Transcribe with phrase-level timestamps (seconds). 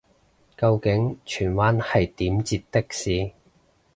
[0.57, 3.33] 究竟荃灣係點截的士